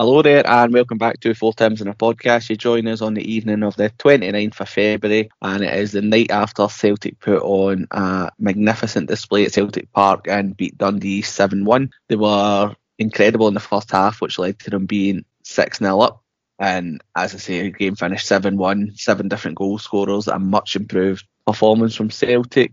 [0.00, 2.48] Hello there, and welcome back to Four Tims in a Podcast.
[2.48, 6.02] You join us on the evening of the 29th of February, and it is the
[6.02, 11.64] night after Celtic put on a magnificent display at Celtic Park and beat Dundee 7
[11.64, 11.90] 1.
[12.06, 16.22] They were incredible in the first half, which led to them being 6 0 up.
[16.60, 20.76] And as I say, the game finished 7 1, seven different goal scorers, a much
[20.76, 22.72] improved performance from Celtic.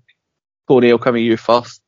[0.67, 1.81] Corey, I'll come to you first.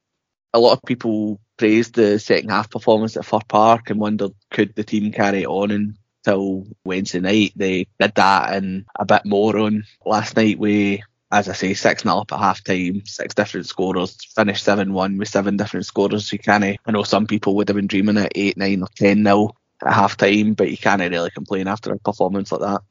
[0.56, 4.76] A lot of people praised the second half performance at Fir Park and wondered could
[4.76, 7.54] the team carry on until Wednesday night.
[7.56, 10.60] They did that and a bit more on last night.
[10.60, 14.94] We, as I say, six 0 up at half time, six different scorers, finished seven
[14.94, 16.32] one with seven different scorers.
[16.32, 16.64] You can't.
[16.64, 19.94] I know some people would have been dreaming at eight nine or ten 0 at
[19.94, 22.82] half time, but you can't really complain after a performance like that.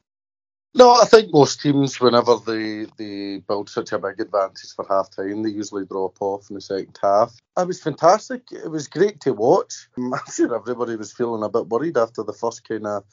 [0.77, 5.11] No, I think most teams, whenever they, they build such a big advantage for half
[5.11, 7.35] time, they usually drop off in the second half.
[7.59, 8.43] It was fantastic.
[8.53, 9.89] It was great to watch.
[9.97, 13.05] I'm sure everybody was feeling a bit worried after the first kind of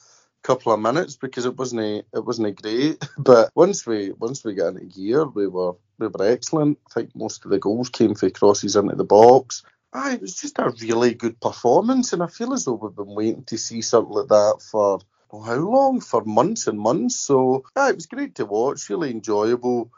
[0.43, 3.03] couple of minutes because it wasn't it wasn't great.
[3.19, 6.79] But once we once we got into gear, we were we were excellent.
[6.89, 9.63] I think most of the goals came for crosses into the box.
[9.93, 13.15] Ah, it was just a really good performance, and I feel as though we've been
[13.15, 14.99] waiting to see something like that for
[15.41, 16.01] how long?
[16.01, 17.15] For months and months.
[17.15, 19.91] So yeah, it was great to watch, really enjoyable.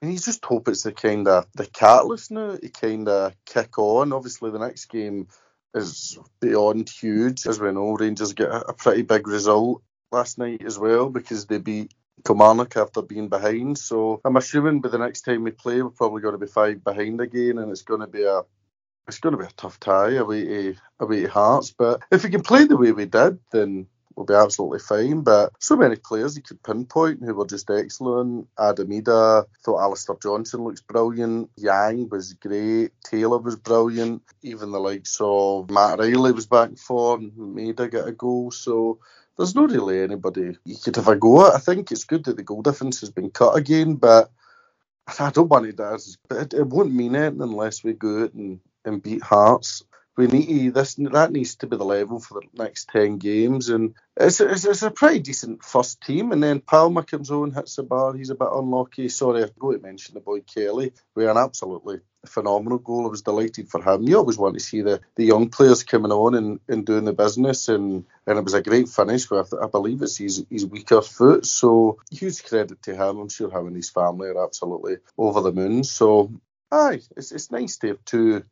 [0.00, 3.78] And you just hope it's the kind of the catalyst now to kind of kick
[3.78, 4.12] on.
[4.12, 5.26] Obviously, the next game
[5.74, 7.46] is beyond huge.
[7.46, 9.82] As we know, Rangers get a, a pretty big result
[10.12, 11.92] last night as well because they beat
[12.24, 13.78] Kilmarnock after being behind.
[13.78, 16.84] So I'm assuming by the next time we play, we're probably going to be five
[16.84, 18.42] behind again, and it's going to be a
[19.06, 21.72] it's going to be a tough tie away to away to Hearts.
[21.76, 23.86] But if we can play the way we did, then
[24.18, 25.22] will be absolutely fine.
[25.22, 28.48] But so many players you could pinpoint who were just excellent.
[28.58, 31.50] Adam Idah, thought Alistair Johnston looks brilliant.
[31.56, 32.90] Yang was great.
[33.04, 34.22] Taylor was brilliant.
[34.42, 38.50] Even the likes of Matt O'Riley was back for and Maeda get a goal.
[38.50, 38.98] So
[39.36, 41.54] there's not really anybody you could have a go at.
[41.54, 44.30] I think it's good that the goal difference has been cut again, but
[45.18, 48.34] I don't want it as, but it, it won't mean anything unless we go out
[48.34, 49.84] and, and beat Hearts
[50.18, 53.68] we need to, this that needs to be the level for the next ten games,
[53.68, 56.32] and it's, it's, it's a pretty decent first team.
[56.32, 58.14] And then Palma comes on, hits the bar.
[58.14, 59.08] He's a bit unlucky.
[59.08, 60.92] Sorry, I forgot to mention the boy Kelly.
[61.14, 63.06] We an absolutely phenomenal goal.
[63.06, 64.02] I was delighted for him.
[64.02, 67.12] You always want to see the, the young players coming on and, and doing the
[67.12, 71.00] business, and, and it was a great finish with I believe it's his, his weaker
[71.00, 71.46] foot.
[71.46, 73.18] So huge credit to him.
[73.20, 75.84] I'm sure him and his family are absolutely over the moon.
[75.84, 76.32] So
[76.72, 78.42] aye, it's it's nice to have two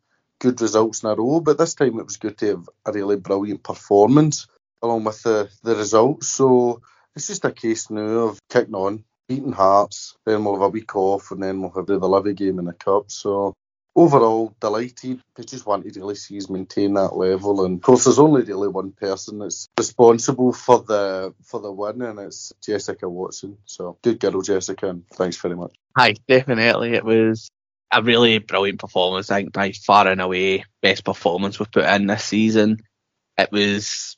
[0.41, 3.17] good results in a row, but this time it was good to have a really
[3.17, 4.47] brilliant performance
[4.83, 6.29] along with the, the results.
[6.29, 6.83] So
[7.15, 10.95] it's just a case now of kicking on, beating Hearts, then we'll have a week
[10.95, 13.11] off, and then we'll have the Livy game in the Cup.
[13.11, 13.55] So
[13.97, 15.21] overall delighted.
[15.39, 17.65] I just wanted to really see us maintain that level.
[17.65, 22.03] And of course, there's only really one person that's responsible for the for the win,
[22.03, 23.57] and it's Jessica Watson.
[23.65, 25.75] So good girl, Jessica, and thanks very much.
[25.97, 26.93] Hi, definitely.
[26.93, 27.49] It was
[27.91, 29.31] a really brilliant performance.
[29.31, 32.79] I think by far and away best performance we've put in this season.
[33.39, 34.17] It was,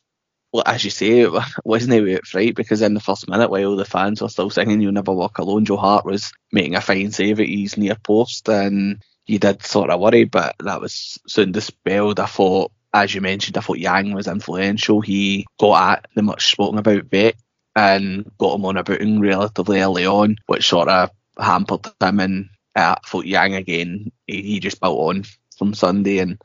[0.52, 1.32] well, as you say, it
[1.64, 4.80] wasn't a without fright because in the first minute, while the fans were still singing
[4.80, 8.48] "You'll Never Walk Alone," Joe Hart was making a fine save at his near post,
[8.48, 12.18] and you did sort of worry, but that was soon dispelled.
[12.18, 15.00] I thought, as you mentioned, I thought Yang was influential.
[15.00, 17.36] He got at the much spoken about Beck
[17.76, 22.20] and got him on a booting relatively early on, which sort of hampered him.
[22.20, 22.48] And
[22.78, 25.24] uh, thought Yang again, he, he just built on
[25.56, 26.40] from Sunday and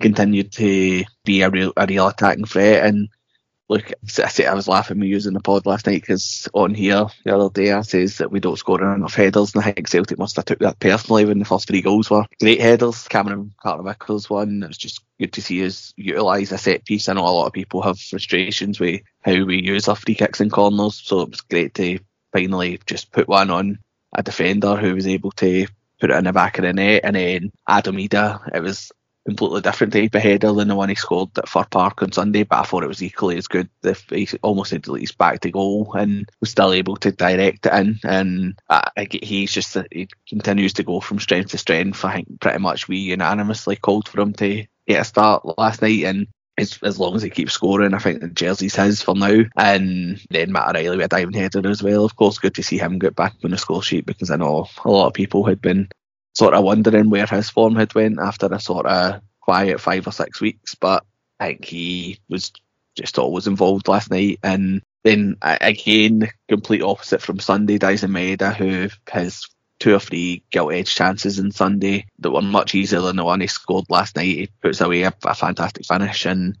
[0.00, 2.84] continued to be a real a real attacking threat.
[2.86, 3.08] And
[3.68, 7.06] look, I said I was laughing with using the pod last night because on here
[7.24, 10.18] the other day I says that we don't score enough headers, and I think Celtic
[10.18, 13.06] must have took that personally when the first three goals were great headers.
[13.08, 14.62] Cameron Carter Vickers one.
[14.62, 17.08] It was just good to see us utilise a set piece.
[17.08, 20.40] I know a lot of people have frustrations with how we use our free kicks
[20.40, 21.98] and corners, so it was great to
[22.32, 23.78] finally just put one on
[24.12, 25.66] a defender who was able to
[26.00, 28.54] put it in the back of the net, and then Adam Idah.
[28.54, 28.90] It was
[29.24, 32.42] completely different type of header than the one he scored at Fir Park on Sunday,
[32.42, 33.68] but I thought it was equally as good.
[33.82, 37.72] If he almost had his back to goal and was still able to direct it
[37.72, 42.04] in, and I, he's just he continues to go from strength to strength.
[42.04, 46.04] I think pretty much we unanimously called for him to get a start last night,
[46.04, 46.26] and
[46.58, 49.44] as, as long as he keeps scoring, I think the jersey's his for now.
[49.56, 52.04] And then Matt O'Riley with a diving header as well.
[52.04, 54.66] Of course, good to see him get back on the score sheet because I know
[54.84, 55.88] a lot of people had been
[56.34, 60.12] sort of wondering where his form had went after a sort of quiet five or
[60.12, 60.74] six weeks.
[60.74, 61.04] But
[61.40, 62.52] I think he was
[62.96, 64.38] just always involved last night.
[64.42, 69.46] And then again, complete opposite from Sunday, Daizen Maeda, who has
[69.82, 73.40] two or three gilt edge chances in Sunday that were much easier than the one
[73.40, 74.26] he scored last night.
[74.26, 76.56] He puts away a, a fantastic finish and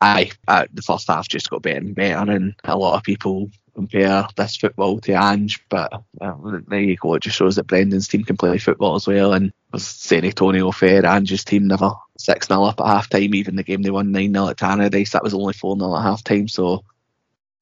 [0.00, 4.26] I the first half just got better and better and a lot of people compare
[4.36, 6.34] this football to Ange, but uh,
[6.66, 7.14] there you go.
[7.14, 9.32] It just shows that Brendan's team can play football as well.
[9.32, 13.54] And was saying Antonio Fair, Ange's team never 6 0 up at half time, even
[13.54, 16.24] the game they won 9 0 at Tannadice, that was only 4 0 at half
[16.24, 16.48] time.
[16.48, 16.84] So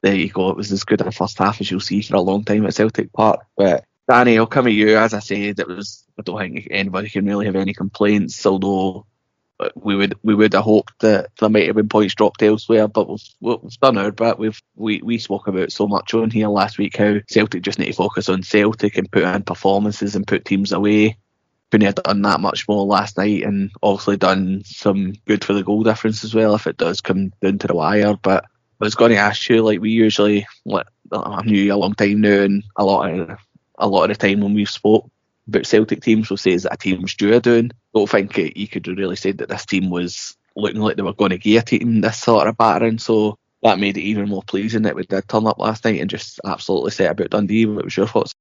[0.00, 0.48] there you go.
[0.50, 2.74] It was as good a first half as you'll see for a long time at
[2.74, 3.40] Celtic Park.
[3.56, 4.96] But Danny, I'll come at you.
[4.96, 6.04] As I said, it was.
[6.18, 9.06] I don't think anybody can really have any complaints, although
[9.60, 12.88] uh, we would we would have hoped that there might have been points dropped elsewhere,
[12.88, 14.38] but we've, we've done our bit.
[14.38, 17.86] We've we, we spoke about so much on here last week how Celtic just need
[17.86, 21.16] to focus on Celtic and put in performances and put teams away.
[21.70, 25.62] Couldn't have done that much more last night, and obviously done some good for the
[25.62, 28.14] goal difference as well if it does come down to the wire.
[28.20, 31.76] But I was going to ask you, like we usually, like I knew you a
[31.76, 33.38] long time now, and a lot of
[33.82, 35.10] a lot of the time when we've spoke
[35.48, 37.72] about Celtic teams, we'll say is that a team's due doing.
[37.94, 41.12] Don't think it, you could really say that this team was looking like they were
[41.12, 42.98] going to guillotine this sort of battering.
[42.98, 46.10] So that made it even more pleasing that we did turn up last night and
[46.10, 47.66] just absolutely set about Dundee.
[47.66, 48.34] What was your thoughts?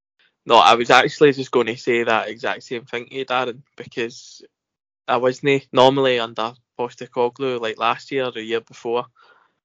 [0.45, 3.61] No, I was actually just going to say that exact same thing to you, Darren,
[3.75, 4.41] because
[5.07, 9.05] I wasn't normally under Postecoglou like last year or the year before.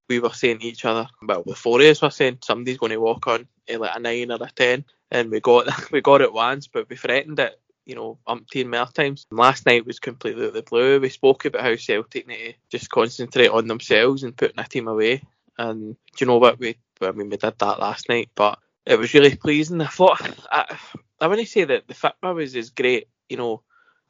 [0.08, 3.26] We were saying to each other, well, before us were saying somebody's going to walk
[3.26, 6.67] on at like a nine or a ten, and we got we got it once,
[6.67, 9.26] but we threatened it, you know, umpteen more times.
[9.31, 11.00] Last night was completely the blue.
[11.00, 14.88] We spoke about how Celtic need to just concentrate on themselves and putting a team
[14.88, 15.23] away.
[15.58, 16.76] And do you know what we?
[17.00, 19.80] I mean, we did that last night, but it was really pleasing.
[19.80, 20.76] I thought I,
[21.21, 23.09] I to say that the FITBA was is great.
[23.28, 23.62] You know,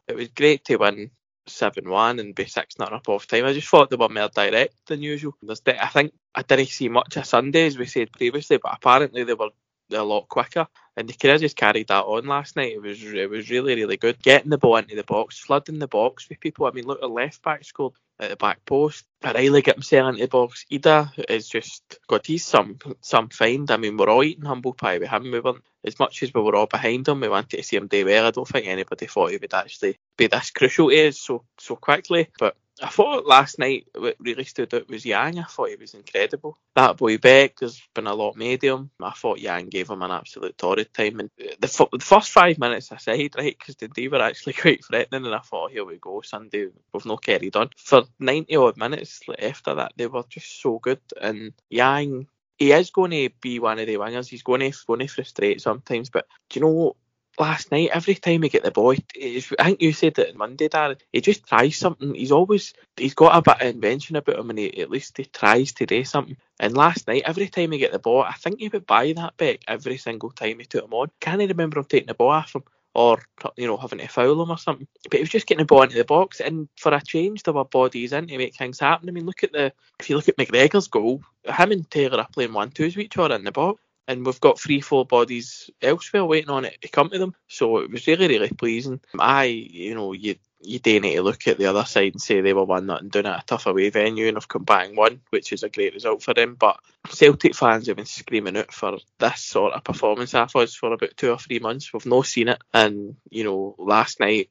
[0.06, 1.11] it was great to win
[1.49, 3.44] seven one and be six not up off time.
[3.44, 5.35] I just thought they were more direct than usual.
[5.49, 9.35] I think I didn't see much of Sunday as we said previously, but apparently they
[9.35, 9.50] were
[9.93, 10.66] a lot quicker.
[10.97, 12.73] And they have just carried that on last night.
[12.73, 14.23] It was it was really really good.
[14.23, 16.66] Getting the ball into the box, flooding the box with people.
[16.66, 19.05] I mean, look, the left back scored at the back post.
[19.25, 20.64] O'Riley get himself into the box.
[20.73, 23.71] Idah is just got he's some some find.
[23.71, 25.31] I mean, we're all eating humble pie with him.
[25.31, 27.21] We weren't as much as we were all behind him.
[27.21, 28.26] We wanted to see him do well.
[28.26, 31.76] I don't think anybody thought he would actually be this crucial to us so so
[31.76, 32.28] quickly.
[32.38, 35.38] But I thought last night what really stood out was Yang.
[35.38, 36.59] I thought he was incredible.
[36.75, 38.90] That boy Beck, there's been a lot made of him.
[39.00, 41.21] I thought Yang gave him an absolute torrid time.
[41.21, 45.35] And the, the first five minutes aside, right, because the were actually quite threatening, and
[45.35, 47.71] I thought, here we go, Sunday, we've no carried on.
[47.76, 51.00] For 90 odd minutes after that, they were just so good.
[51.21, 52.26] And Yang,
[52.59, 54.28] he is going to be one of the wingers.
[54.28, 56.97] He's going to, going to frustrate sometimes, but do you know what?
[57.38, 61.00] Last night, every time he get the ball, I think you said it Monday, Darren,
[61.12, 62.14] he just tries something.
[62.14, 65.25] He's always, he's got a bit of invention about him and he, at least he
[65.25, 66.37] tries to do something.
[66.59, 69.37] And last night, every time he get the ball, I think he would buy that
[69.37, 71.11] back every single time he took him on.
[71.21, 72.64] Can't remember him taking the ball off him
[72.97, 73.19] or
[73.57, 74.88] you know having to foul him or something.
[75.05, 77.52] But he was just getting the ball into the box, and for a change, there
[77.52, 79.09] were bodies in to make things happen.
[79.09, 82.28] I mean, look at the if you look at McGregor's goal, him and Taylor are
[82.33, 83.83] playing one twos with each other in the box.
[84.08, 87.34] And we've got three, four bodies elsewhere waiting on it to come to them.
[87.48, 89.00] So it was really, really pleasing.
[89.18, 92.40] I, you know, you you do need to look at the other side and say
[92.40, 94.96] they were one doing it at a tough away venue and have come back and
[94.96, 96.56] won, which is a great result for them.
[96.58, 96.78] But
[97.10, 101.16] Celtic fans have been screaming out for this sort of performance off us for about
[101.16, 101.92] two or three months.
[101.92, 104.50] We've not seen it, and you know, last night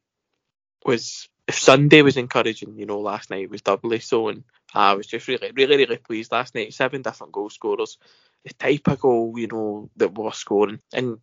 [0.85, 4.43] was if Sunday was encouraging, you know, last night was doubly so, and
[4.73, 6.73] I was just really, really, really pleased last night.
[6.73, 7.97] Seven different goal scorers,
[8.45, 11.17] the type of goal, you know, that we were scoring, and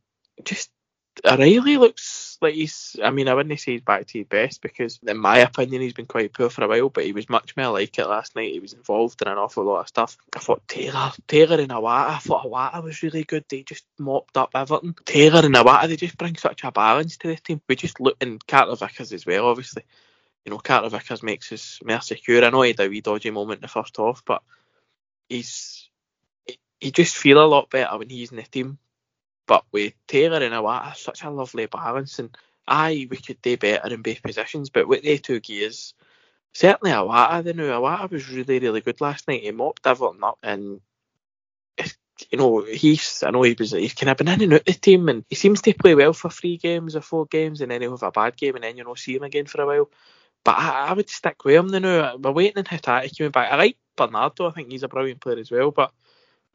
[0.44, 0.70] just
[1.24, 2.96] O'Riley looks like he's.
[3.02, 5.92] I mean, I wouldn't say he's back to his best because, in my opinion, he's
[5.92, 6.88] been quite poor for a while.
[6.88, 8.52] But he was much more like it last night.
[8.52, 10.16] He was involved in an awful lot of stuff.
[10.34, 12.10] I thought Taylor, Taylor and Iwata.
[12.10, 13.44] I thought Iwata was really good.
[13.48, 14.94] They just mopped up everything.
[15.04, 17.60] Taylor and Iwata, they just bring such a balance to the team.
[17.68, 19.46] We just look in Carter Vickers as well.
[19.46, 19.84] Obviously,
[20.44, 22.42] you know, Carter Vickers makes us more secure.
[22.44, 24.42] I know he had a wee dodgy moment in the first half, but
[25.28, 25.90] he's
[26.82, 28.78] he just feel a lot better when he's in the team.
[29.46, 32.36] But with Taylor and Iwata, such a lovely balance, and
[32.66, 34.70] aye, we could do better in both positions.
[34.70, 35.94] But with the two gears,
[36.52, 39.42] certainly Iwata, the new Iwata was really, really good last night.
[39.42, 40.80] He mopped everything up, and
[42.30, 44.72] you know, he's I know he was he's kind of been in and out the
[44.72, 47.80] team, and he seems to play well for three games or four games, and then
[47.80, 49.90] he'll have a bad game, and then you know see him again for a while.
[50.44, 52.16] But I, I would stick with him now.
[52.16, 53.52] We're waiting on Hatate coming back.
[53.52, 54.48] I like Bernardo.
[54.48, 55.70] I think he's a brilliant player as well.
[55.70, 55.92] But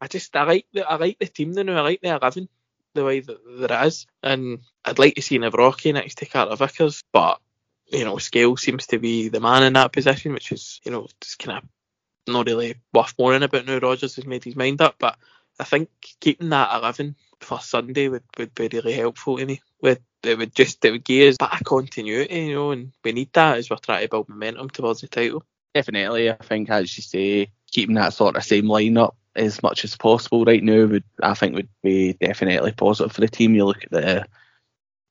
[0.00, 1.76] I just I like the I like the team now.
[1.76, 2.48] I like the eleven
[2.94, 4.06] the way that, it is.
[4.22, 7.40] And I'd like to see Nawrocki next to Carter Vickers, but
[7.86, 11.08] you know, Scales seems to be the man in that position, which is, you know,
[11.20, 11.64] just kind of
[12.26, 13.78] not really worth worrying about now.
[13.78, 15.16] Rodgers has made his mind up, but
[15.58, 15.88] I think
[16.20, 19.60] keeping that 11 for Sunday would, would be really helpful to me.
[19.80, 23.32] With it would just it would give us of continuity, you know, and we need
[23.32, 25.44] that as we're trying to build momentum towards the title.
[25.74, 29.96] Definitely, I think as you say, keeping that sort of same lineup as much as
[29.96, 33.54] possible right now would I think would be definitely positive for the team.
[33.54, 34.26] You look at the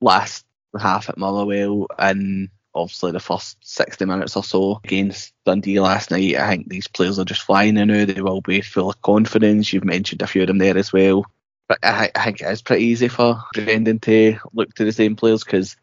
[0.02, 0.46] last
[0.78, 6.36] half at Motherwell and obviously the first 60 minutes or so against Dundee last night.
[6.36, 8.06] I think these players are just flying now.
[8.06, 9.74] They will be full of confidence.
[9.74, 11.26] You've mentioned a few of them there as well.
[11.68, 15.16] But I, I think it is pretty easy for Brendan to look to the same
[15.16, 15.76] players because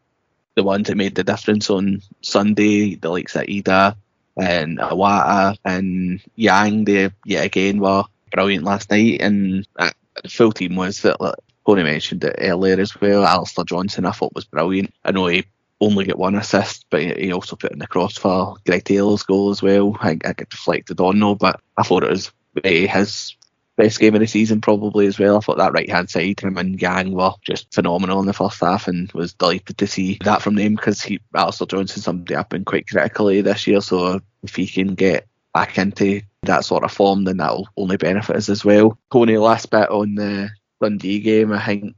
[0.54, 3.96] the ones that made the difference on Sunday, the likes of Idah
[4.36, 9.20] and Iwata and Yang, they yet again were brilliant last night.
[9.20, 9.90] And uh,
[10.22, 11.20] the full team was that.
[11.20, 11.36] Like,
[11.66, 13.24] Tony mentioned it earlier as well.
[13.24, 14.92] Alistair Johnston, I thought was brilliant.
[15.04, 15.46] I know he
[15.80, 19.50] only get one assist, but he also put in the cross for Greg Taylor's goal
[19.50, 19.96] as well.
[20.00, 23.36] I, I get reflected on no, but I thought it was his
[23.76, 25.36] best game of the season probably as well.
[25.36, 28.60] I thought that right hand side him and Yang were just phenomenal in the first
[28.60, 32.48] half and was delighted to see that from them because he Alistair Johnston somebody I've
[32.48, 33.80] been quite critically this year.
[33.80, 38.36] So if he can get back into that sort of form, then that'll only benefit
[38.36, 38.98] us as well.
[39.12, 41.96] Tony, last bit on the Dundee game, I think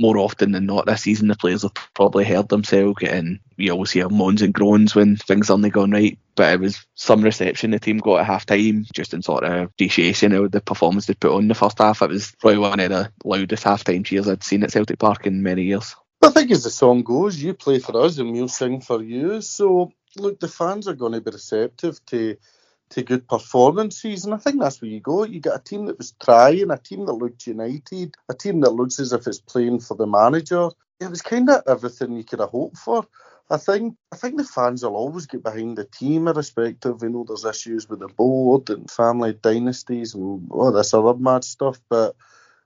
[0.00, 3.90] more often than not this season the players have probably heard themselves getting you always
[3.90, 7.78] hear moans and groans when things aren't going right but it was some reception the
[7.78, 11.34] team got at half time just in sort of appreciation of the performance they put
[11.34, 12.00] on the first half.
[12.00, 15.26] It was probably one of the loudest half time cheers I'd seen at Celtic Park
[15.26, 15.94] in many years.
[16.22, 19.42] I think as the song goes you play for us and we'll sing for you.
[19.42, 22.36] So look the fans are going to be receptive to
[22.90, 24.24] to good performances.
[24.24, 25.24] And I think that's where you go.
[25.24, 28.72] You get a team that was trying, a team that looked united, a team that
[28.72, 30.70] looks as if it's playing for the manager.
[31.00, 33.06] It was kind of everything you could have hoped for.
[33.50, 37.02] I think I think the fans will always get behind the team, irrespective.
[37.02, 41.42] You know, there's issues with the board and family dynasties and all this other mad
[41.42, 42.14] stuff, but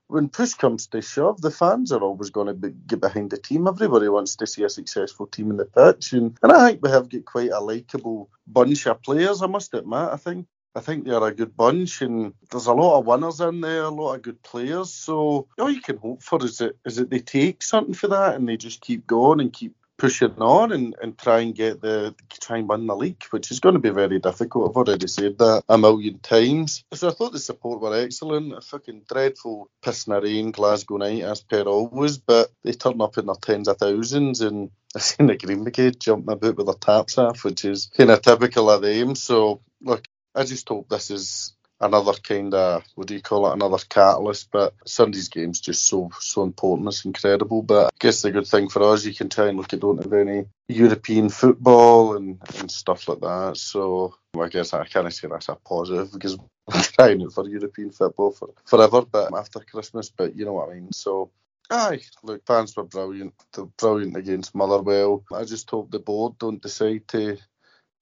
[0.09, 3.39] when push comes to shove, the fans are always going to be, get behind the
[3.39, 3.67] team.
[3.67, 6.91] Everybody wants to see a successful team in the pitch, and, and I think we
[6.91, 9.43] have got quite a likeable bunch of players.
[9.43, 10.47] I must admit, I think
[10.77, 13.89] I think they're a good bunch, and there's a lot of winners in there, a
[13.91, 14.93] lot of good players.
[14.93, 18.35] So all you can hope for is that is that they take something for that,
[18.35, 22.15] and they just keep going and keep pushing on and, and try and get the
[22.29, 24.69] try and win the league, which is going to be very difficult.
[24.69, 26.85] I've already said that a million times.
[26.93, 28.53] So I thought the support were excellent.
[28.53, 33.25] A fucking dreadful pissing rain Glasgow night as per always, but they turn up in
[33.25, 37.17] their tens of thousands and I seen the Green Brigade jumping about with their taps
[37.17, 39.15] off, which is kind of typical of them.
[39.15, 43.55] So look, I just hope this is another kind of what do you call it
[43.55, 48.31] another catalyst but Sunday's game's just so so important it's incredible but I guess the
[48.31, 52.17] good thing for us you can try and look at don't have any European football
[52.17, 56.39] and, and stuff like that so I guess I can't say that's a positive because
[56.73, 60.71] I'm trying it for European football for forever but after Christmas but you know what
[60.71, 61.31] I mean so
[61.71, 63.33] Aye, look, fans were brilliant.
[63.55, 65.25] They're brilliant against Motherwell.
[65.33, 67.39] I just hope the board don't decide to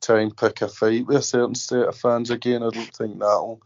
[0.02, 2.62] try and pick a fight with a certain set of fans again.
[2.62, 3.61] I don't think that'll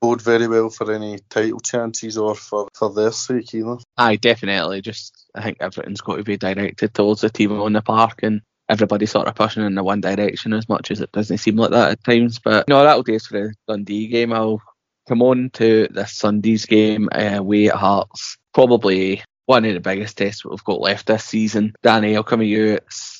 [0.00, 3.78] bode very well for any title chances or for, for their sake either.
[3.96, 4.80] Aye, definitely.
[4.80, 8.42] Just I think everything's got to be directed towards the team on the park and
[8.68, 11.70] everybody sort of pushing in the one direction as much as it doesn't seem like
[11.70, 12.38] that at times.
[12.38, 14.32] But no, that'll do for the Dundee game.
[14.32, 14.62] I'll
[15.08, 18.36] come on to this Sunday's game uh, away at Hearts.
[18.52, 21.74] Probably one of the biggest tests we've got left this season.
[21.82, 22.74] Danny, I'll come to you.
[22.74, 23.13] It's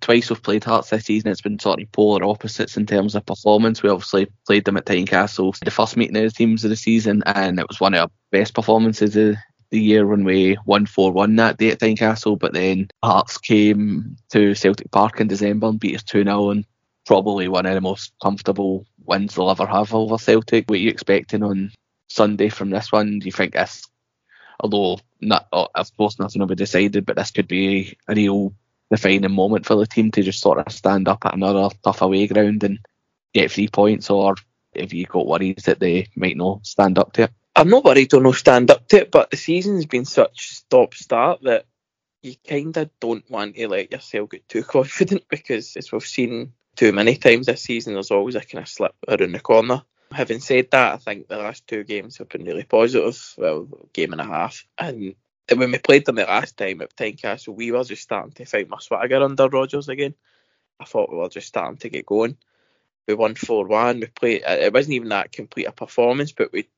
[0.00, 3.26] twice we've played Hearts this season, it's been sort of polar opposites in terms of
[3.26, 3.82] performance.
[3.82, 7.22] We obviously played them at Tynecastle, the first meeting of the teams of the season,
[7.26, 9.36] and it was one of our best performances of
[9.70, 12.38] the year when we won 4 1 that day at Tynecastle.
[12.38, 16.64] But then Hearts came to Celtic Park in December and beat us 2 0 and
[17.04, 20.68] probably one of the most comfortable wins they'll ever have over Celtic.
[20.68, 21.72] What are you expecting on
[22.08, 23.18] Sunday from this one?
[23.18, 23.86] Do you think this,
[24.60, 28.52] although not, oh, of course nothing will be decided, but this could be a real
[28.90, 32.26] defining moment for the team to just sort of stand up at another tough away
[32.26, 32.78] ground and
[33.34, 34.36] get three points, or
[34.74, 37.30] if you got worries that they might not stand up to it?
[37.54, 40.94] I'm not worried to no stand up to it, but the season's been such stop
[40.94, 41.64] start that
[42.22, 46.52] you kind of don't want to let yourself get too confident because, as we've seen
[46.76, 49.82] too many times this season, there's always a kind of slip around the corner.
[50.12, 53.18] Having said that, I think the last two games have been really positive.
[53.38, 55.14] Well, game and a half, and
[55.54, 58.68] when we played them the last time at Tynecastle, we were just starting to find
[58.68, 60.14] my swagger under Rodgers again.
[60.80, 62.36] I thought we were just starting to get going.
[63.06, 64.00] We won 4 1.
[64.00, 66.68] We played, it wasn't even that complete a performance, but we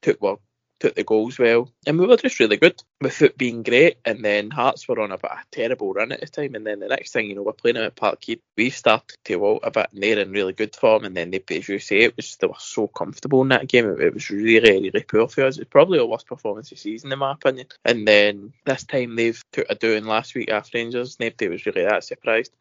[0.00, 0.40] took well,
[0.84, 3.96] took the goals well, and we were just really good with it being great.
[4.04, 6.66] And then Hearts were on a bit of a terrible run at the time, and
[6.66, 8.40] then the next thing you know, we're playing them at Parkhead.
[8.58, 11.04] We started to walk a bit, and they're in really good form.
[11.04, 13.88] And then they, as you say, it was they were so comfortable in that game.
[13.88, 15.56] It, it was really, really poor for us.
[15.56, 17.68] It's probably our worst performance of the season, in my opinion.
[17.82, 21.18] And then this time they've took a doing last week after Rangers.
[21.18, 22.52] Nobody was really that surprised.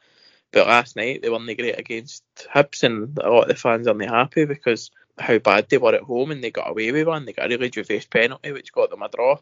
[0.53, 4.05] But last night they weren't great against Hibs, and a lot of the fans aren't
[4.05, 7.25] happy because how bad they were at home and they got away with one.
[7.25, 9.37] They got a really Gervais penalty which got them a draw.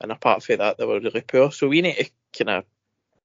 [0.00, 1.50] And apart from that, they were really poor.
[1.50, 2.10] So we need to
[2.44, 2.64] kind of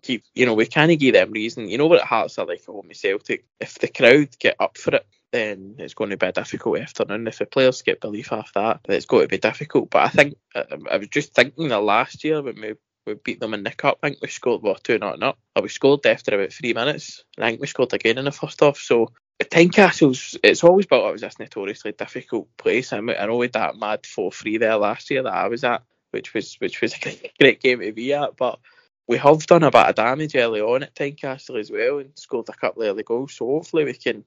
[0.01, 1.69] keep, you know, we can't give them reason.
[1.69, 3.45] You know what Hearts are like at home with Celtic.
[3.59, 7.15] If the crowd get up for it, then it's going to be a difficult afternoon.
[7.15, 9.89] And if the players get belief after that, it's going to be difficult.
[9.89, 12.73] But I think I, I was just thinking that last year when we
[13.05, 13.99] we beat them in the cup.
[14.01, 15.37] I think we scored well two not up.
[15.61, 18.77] We scored after about three minutes, I think we scored again in the first half.
[18.77, 19.11] So
[19.49, 22.93] Tynecastle's it's always built oh, up as this notoriously difficult place.
[22.93, 25.63] I, mean, I know had that mad four three there last year that I was
[25.63, 28.37] at, which was which was a great, great game to be at.
[28.37, 28.59] But
[29.07, 32.49] we have done a bit of damage early on at Tynecastle as well and scored
[32.49, 33.33] a couple of early goals.
[33.33, 34.23] So hopefully we can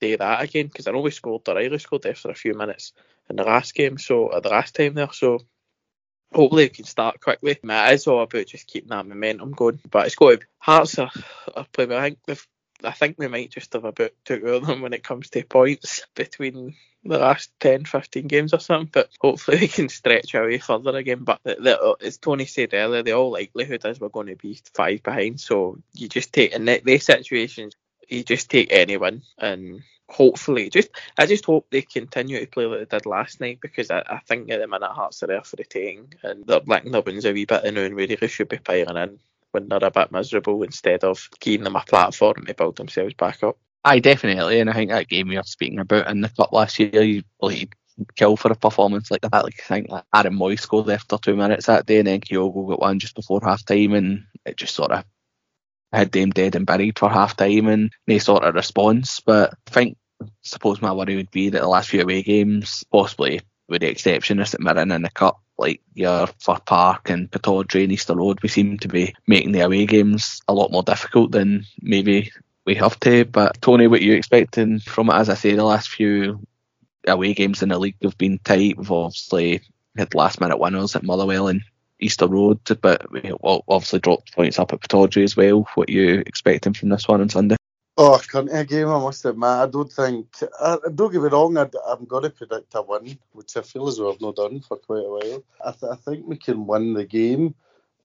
[0.00, 2.92] do that again because I know we scored the Riley scored after a few minutes
[3.28, 5.12] in the last game, so at the last time there.
[5.12, 5.40] So
[6.32, 7.52] hopefully we can start quickly.
[7.62, 9.80] It is all about just keeping that momentum going.
[9.90, 11.10] But it's got to be Hearts are,
[11.56, 11.92] are playing.
[11.92, 12.46] I think they've
[12.84, 16.06] I think we might just have about took over them when it comes to points
[16.14, 18.90] between the last 10, 15 games or something.
[18.92, 21.24] But hopefully we can stretch away further again.
[21.24, 24.60] But the, the, as Tony said earlier, the all likelihood is we're going to be
[24.74, 25.40] five behind.
[25.40, 27.74] So you just take in these situations,
[28.08, 32.88] you just take anyone and hopefully just I just hope they continue to play like
[32.88, 35.54] they did last night because I, I think at the minute Hearts are there for
[35.54, 38.58] the taking and they're letting their wins a wee bit and we really should be
[38.58, 39.20] piling in
[39.52, 43.42] when they're a bit miserable instead of giving them a platform to build themselves back
[43.42, 43.58] up.
[43.84, 47.02] Aye, definitely, and I think that game you're speaking about in the cup last year,
[47.02, 47.76] you like
[48.16, 49.44] kill for a performance like that.
[49.44, 52.68] Like I think like Aaron Mooy scored after two minutes that day, and then Kyogo
[52.68, 55.04] got one just before half time, and it just sort of
[55.92, 59.20] had them dead and buried for half time, and no sort of response.
[59.20, 62.84] But I think, I suppose my worry would be that the last few away games,
[62.92, 67.30] possibly with the exception of St Mirren in the cup, like your Fir Park and
[67.30, 70.82] Pittodrie and Easter Road, we seem to be making the away games a lot more
[70.82, 72.32] difficult than maybe
[72.64, 73.24] we have to.
[73.26, 75.14] But Tony, what are you expecting from it?
[75.14, 76.40] As I say, the last few
[77.06, 78.76] away games in the league have been tight.
[78.76, 79.60] We've obviously
[79.96, 81.62] had last minute winners at Motherwell and
[82.00, 85.68] Easter Road, but we obviously dropped points up at Pittodrie as well.
[85.74, 87.56] What are you expecting from this one on Sunday?
[88.02, 89.44] Oh, country game, I must admit.
[89.46, 90.28] I don't think.
[90.58, 91.58] I, don't get me wrong.
[91.58, 94.62] I, am going to predict a win, which I feel as though I've not done
[94.62, 95.44] for quite a while.
[95.62, 97.54] I, th- I think we can win the game,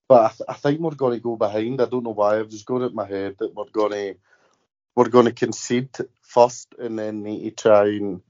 [0.10, 1.80] but I, th- I, think we're going to go behind.
[1.80, 2.38] I don't know why.
[2.38, 4.16] I've just got it in my head that we're going to
[4.98, 5.92] we're going to concede
[6.24, 8.22] first and then need to try and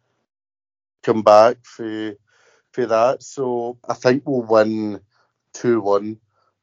[1.02, 2.14] come back for
[2.74, 3.24] for that.
[3.24, 5.02] So I think we'll win
[5.52, 6.20] two one.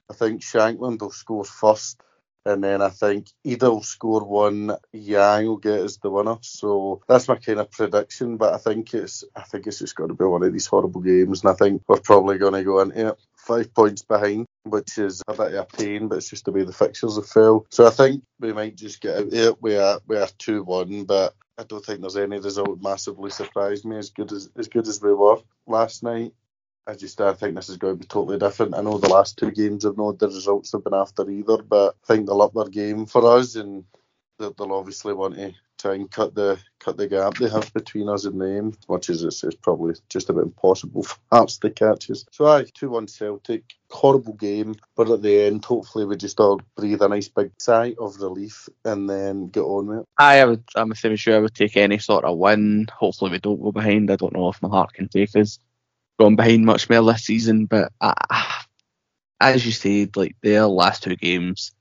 [0.08, 2.00] I think Shankland will score first
[2.44, 6.38] and then I think Idah will score one, Yang will get us the winner.
[6.40, 8.37] So that's my kind of prediction.
[8.37, 11.00] But I think it's I think it's just going to be one of these horrible
[11.00, 14.98] games, and I think we're probably going to go into it five points behind, which
[14.98, 17.66] is a bit of a pain, but it's just the way the fixtures have fell.
[17.70, 19.61] So I think we might just get out.
[19.61, 23.85] We are we are two one, but I don't think there's any result massively surprised
[23.85, 26.33] me as good as as good as we were last night.
[26.87, 28.75] I just I think this is going to be totally different.
[28.75, 31.95] I know the last two games have not the results have been after either, but
[32.03, 33.85] I think they'll up their game for us, and
[34.38, 38.25] they'll obviously want to try and cut the cut the gap they have between us
[38.25, 42.25] and them, much as it's, it's probably just about impossible for Hearts to catch us.
[42.33, 46.61] So aye, two one Celtic, horrible game, but at the end, hopefully we just all
[46.77, 50.07] breathe a nice big sigh of relief and then get on with it.
[50.18, 51.35] I would, I'm the same as you.
[51.37, 52.88] I would take any sort of win.
[52.92, 54.11] Hopefully we don't go behind.
[54.11, 55.61] I don't know if my heart can take us
[56.22, 58.14] gone behind much more this season, but uh,
[59.40, 61.72] as you said, like their last two games,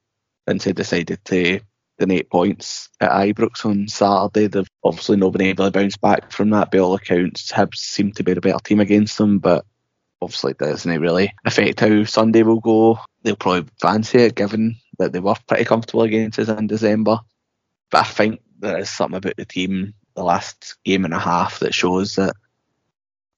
[0.47, 1.59] they decided to
[1.99, 6.49] donate points at Ibrox on Saturday, they've obviously not been able to bounce back from
[6.49, 6.71] that.
[6.71, 9.63] By all accounts, Hibs seem to be a better team against them, but
[10.21, 12.99] obviously that doesn't really affect how Sunday will go.
[13.21, 17.19] They'll probably fancy it, given that they were pretty comfortable against us in December.
[17.91, 21.59] But I think there is something about the team the last game and a half
[21.59, 22.33] that shows that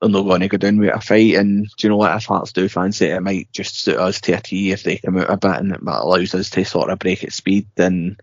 [0.03, 1.35] they're not going to go down with a fight.
[1.35, 2.15] And do you know what?
[2.15, 4.97] If Hearts do fancy it, it might just suit us to a T if they
[4.97, 7.67] come out a bit and it allows us to sort of break at speed.
[7.75, 8.17] Then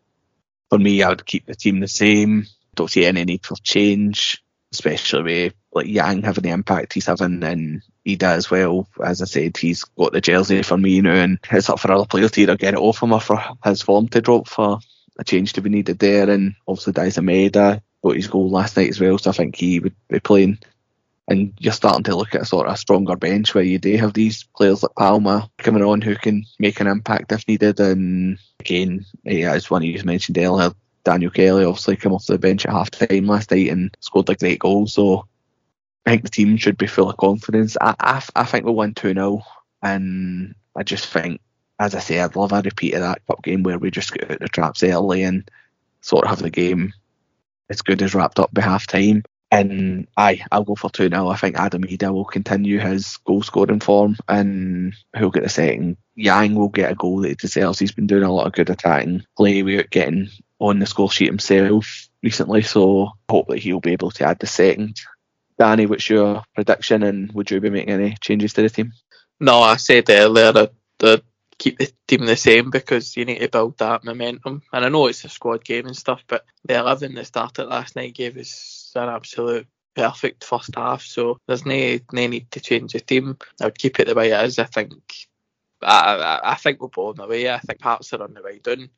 [0.68, 2.46] for me, I would keep the team the same.
[2.74, 7.42] Don't see any need for change, especially with like Yang having the impact he's having
[7.44, 8.88] and Idah as well.
[9.02, 12.06] As I said, he's got the jersey for me now, and it's up for other
[12.06, 14.80] players to either get it off him or for his form to drop for
[15.18, 16.28] a change to be needed there.
[16.28, 19.80] And obviously, Daizen Maeda got his goal last night as well, so I think he
[19.80, 20.58] would be playing
[21.28, 23.96] and you're starting to look at a sort of a stronger bench where you do
[23.96, 27.78] have these players like Palma coming on who can make an impact if needed.
[27.78, 30.72] And again, yeah, as one of you mentioned earlier,
[31.04, 34.34] Daniel Kelly obviously came off the bench at half time last night and scored a
[34.34, 34.86] great goal.
[34.86, 35.26] So
[36.04, 37.76] I think the team should be full of confidence.
[37.80, 39.42] I, I, I think we'll win 2 0.
[39.82, 41.40] And I just think,
[41.78, 44.24] as I say, I'd love a repeat of that cup game where we just get
[44.24, 45.48] out of the traps early and
[46.00, 46.92] sort of have the game
[47.70, 49.22] as good as wrapped up by half time.
[49.50, 51.28] And I, I'll go for 2 0.
[51.28, 55.96] I think Adam Idah will continue his goal scoring form and he'll get the second.
[56.14, 57.78] Yang will get a goal that he deserves.
[57.78, 60.28] He's been doing a lot of good attacking play without getting
[60.60, 65.00] on the score sheet himself recently, so hopefully he'll be able to add the second.
[65.58, 68.92] Danny, what's your prediction and would you be making any changes to the team?
[69.40, 71.22] No, I said earlier that, that
[71.58, 74.62] keep the team the same because you need to build that momentum.
[74.72, 77.96] And I know it's a squad game and stuff, but the 11 that started last
[77.96, 81.02] night gave us an absolute perfect first half.
[81.02, 83.36] So there's no, no need to change the team.
[83.60, 84.58] I would keep it the way it is.
[84.58, 84.94] I think
[85.82, 87.50] I, I, I think go on the way.
[87.50, 88.90] I think Hearts are on the way down.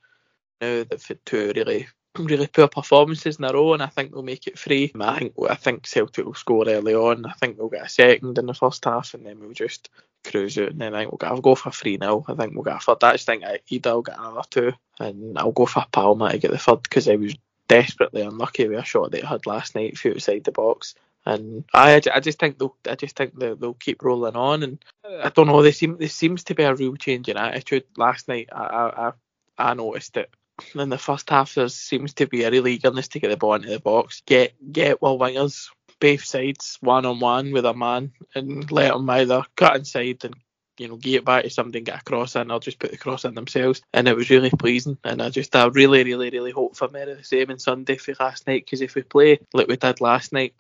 [0.61, 4.23] Now they've had two really really poor performances in a row, and I think they'll
[4.23, 4.93] make it free.
[5.01, 7.27] I think I think Celtic will score early on.
[7.27, 9.91] I think we'll get a second in the first half, and then we'll just
[10.25, 10.71] cruise out.
[10.71, 12.25] And then I think we'll get, I'll go for three now.
[12.29, 13.03] I think we'll get a third.
[13.03, 16.51] I just think Idah will get another two, and I'll go for Palma to get
[16.51, 17.35] the third because I was
[17.73, 20.95] desperately unlucky with a shot they had last night, few outside the box.
[21.25, 24.63] And I, I just think they'll, I just think they'll, they'll keep rolling on.
[24.63, 27.85] And I don't know, they seem, there seems to be a real change in attitude.
[27.97, 29.13] Last night, I,
[29.59, 30.31] I, I noticed it.
[30.75, 33.55] In the first half, there seems to be a real eagerness to get the ball
[33.55, 38.13] into the box, get get well wingers both sides one on one with a man,
[38.35, 40.35] and let them either cut inside and
[40.83, 42.90] you know, give it back to somebody and get a cross in, or just put
[42.90, 43.81] the cross in themselves.
[43.92, 44.99] And it was really pleasing.
[45.05, 48.14] And I just, I really, really, really hope for of the same on Sunday for
[48.18, 48.64] last night.
[48.66, 50.55] Because if we play like we did last night,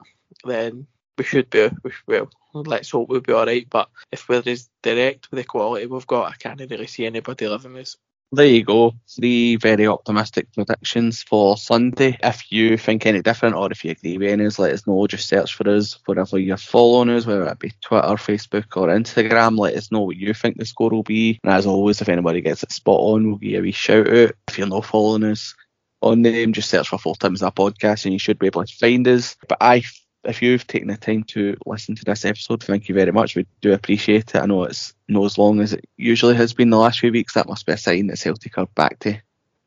[0.44, 0.86] then
[1.18, 3.68] we should be, we, well, let's hope we'll be alright.
[3.68, 7.48] But if we're as direct with the quality we've got, I can't really see anybody
[7.48, 7.96] living this
[8.32, 8.94] there you go.
[9.14, 12.18] Three very optimistic predictions for Sunday.
[12.22, 15.06] If you think any different or if you agree with any, let us know.
[15.06, 19.58] Just search for us wherever you're following us, whether it be Twitter, Facebook, or Instagram.
[19.58, 21.40] Let us know what you think the score will be.
[21.44, 24.08] And as always, if anybody gets it spot on, we'll give you a wee shout
[24.08, 24.32] out.
[24.48, 25.54] If you're not following us
[26.00, 28.76] on name, just search for Full Tims a podcast and you should be able to
[28.76, 29.36] find us.
[29.46, 29.82] But I
[30.24, 33.34] if you've taken the time to listen to this episode, thank you very much.
[33.34, 34.40] We do appreciate it.
[34.40, 37.34] I know it's not as long as it usually has been the last few weeks.
[37.34, 39.20] That must be a sign that Celtic are back to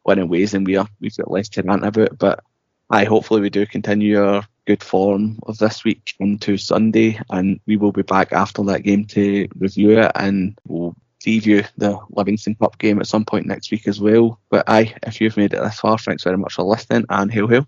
[0.06, 2.18] winning ways and we are we've got less to rant about.
[2.18, 2.44] But
[2.90, 7.78] I hopefully we do continue our good form of this week into Sunday and we
[7.78, 12.78] will be back after that game to review it and we'll preview the Livingston Cup
[12.78, 14.40] game at some point next week as well.
[14.50, 17.48] But aye, if you've made it this far, thanks very much for listening and hail
[17.48, 17.68] hail.